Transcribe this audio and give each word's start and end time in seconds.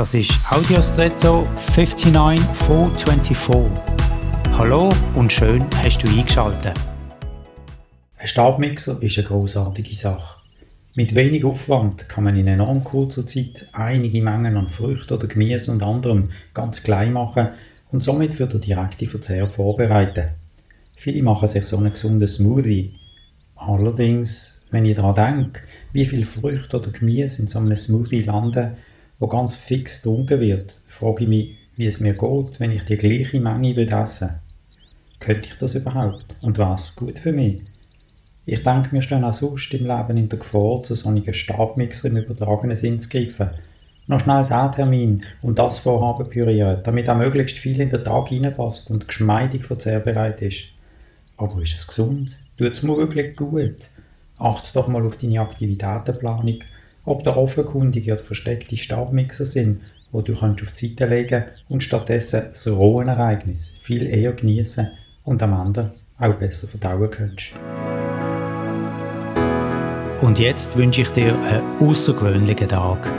Das 0.00 0.14
ist 0.14 0.32
Audiostretto 0.50 1.46
59424. 1.56 3.70
Hallo 4.52 4.88
und 5.14 5.30
schön 5.30 5.66
hast 5.76 5.98
du 5.98 6.08
eingeschaltet. 6.08 6.72
Ein 8.16 8.26
Stabmixer 8.26 8.96
ist 9.02 9.18
eine 9.18 9.26
großartige 9.26 9.94
Sache. 9.94 10.40
Mit 10.94 11.14
wenig 11.14 11.44
Aufwand 11.44 12.08
kann 12.08 12.24
man 12.24 12.38
in 12.38 12.46
enorm 12.46 12.82
kurzer 12.82 13.26
Zeit 13.26 13.68
einige 13.74 14.22
Mengen 14.22 14.56
an 14.56 14.70
Früchten 14.70 15.12
oder 15.12 15.26
Gemüse 15.26 15.70
und 15.70 15.82
anderem 15.82 16.30
ganz 16.54 16.82
klein 16.82 17.12
machen 17.12 17.48
und 17.92 18.02
somit 18.02 18.32
für 18.32 18.46
den 18.46 18.62
direkten 18.62 19.06
Verzehr 19.06 19.48
vorbereiten. 19.48 20.30
Viele 20.96 21.22
machen 21.22 21.46
sich 21.46 21.66
so 21.66 21.76
einen 21.76 21.90
gesunden 21.90 22.26
Smoothie. 22.26 22.94
Allerdings, 23.54 24.64
wenn 24.70 24.86
ich 24.86 24.96
daran 24.96 25.14
denke, 25.14 25.60
wie 25.92 26.06
viele 26.06 26.24
Früchte 26.24 26.78
oder 26.78 26.90
Gemüse 26.90 27.42
in 27.42 27.48
so 27.48 27.58
einem 27.58 27.76
Smoothie 27.76 28.20
landen, 28.20 28.78
wo 29.20 29.28
ganz 29.28 29.54
fix 29.54 30.02
getrunken 30.02 30.40
wird, 30.40 30.80
frage 30.88 31.24
ich 31.24 31.28
mich, 31.28 31.56
wie 31.76 31.86
es 31.86 32.00
mir 32.00 32.14
geht, 32.14 32.58
wenn 32.58 32.72
ich 32.72 32.84
die 32.84 32.96
gleiche 32.96 33.38
Menge 33.38 33.76
essen 33.86 34.28
will. 34.28 34.40
Könnte 35.20 35.48
ich 35.48 35.58
das 35.58 35.74
überhaupt? 35.74 36.34
Und 36.40 36.58
was 36.58 36.96
gut 36.96 37.18
für 37.18 37.30
mich? 37.30 37.62
Ich 38.46 38.62
denke, 38.62 38.92
wir 38.92 39.02
stehen 39.02 39.22
auch 39.22 39.34
sonst 39.34 39.72
im 39.74 39.86
Leben 39.86 40.16
in 40.16 40.28
der 40.30 40.38
Gefahr, 40.38 40.82
zu 40.82 40.94
so 40.94 41.10
einem 41.10 41.32
Stabmixer 41.32 42.08
im 42.08 42.16
übertragenen 42.16 42.76
Sinn 42.76 42.96
zu 42.96 43.10
greifen. 43.10 43.50
Noch 44.06 44.20
schnell 44.20 44.44
diesen 44.44 44.72
Termin 44.72 45.24
und 45.42 45.58
das 45.58 45.78
Vorhaben 45.78 46.30
pürieren, 46.30 46.80
damit 46.82 47.08
auch 47.08 47.16
möglichst 47.16 47.58
viel 47.58 47.80
in 47.80 47.90
den 47.90 48.02
Tag 48.02 48.32
reinpasst 48.32 48.90
und 48.90 49.06
geschmeidig 49.06 49.66
verzehrbereit 49.66 50.40
ist. 50.40 50.70
Aber 51.36 51.60
ist 51.60 51.76
es 51.76 51.86
gesund? 51.86 52.38
Tut 52.56 52.72
es 52.72 52.82
mir 52.82 52.96
wirklich 52.96 53.36
gut? 53.36 53.76
Achte 54.38 54.72
doch 54.72 54.88
mal 54.88 55.06
auf 55.06 55.18
deine 55.18 55.40
Aktivitätenplanung 55.40 56.60
ob 57.04 57.24
da 57.24 57.36
offenkundige 57.36 58.14
oder 58.14 58.22
versteckte 58.22 58.76
Stabmixer 58.76 59.46
sind, 59.46 59.80
wo 60.12 60.22
du 60.22 60.34
kannst 60.34 60.62
auf 60.62 60.72
die 60.72 60.88
Seite 60.88 61.06
legen 61.06 61.44
und 61.68 61.82
stattdessen 61.82 62.46
das 62.50 62.66
rohe 62.68 63.04
Ereignis 63.04 63.74
viel 63.82 64.06
eher 64.06 64.32
genießen 64.32 64.90
und 65.24 65.42
am 65.42 65.52
Ende 65.52 65.92
auch 66.18 66.34
besser 66.34 66.68
verdauen 66.68 67.10
kannst. 67.10 67.54
Und 70.20 70.38
jetzt 70.38 70.76
wünsche 70.76 71.02
ich 71.02 71.10
dir 71.10 71.34
einen 71.34 71.62
außergewöhnlichen 71.80 72.68
Tag. 72.68 73.10